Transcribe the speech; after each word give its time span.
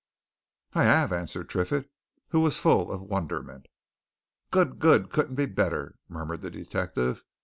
"I 0.73 0.85
have," 0.85 1.11
answered 1.13 1.47
Triffitt, 1.47 1.91
who 2.29 2.39
was 2.39 2.57
full 2.57 2.91
of 2.91 3.03
wonderment. 3.03 3.67
"Good 4.49 4.79
good! 4.79 5.11
couldn't 5.11 5.35
be 5.35 5.45
better!" 5.45 5.93
murmured 6.09 6.41
the 6.41 6.49
detective. 6.49 7.23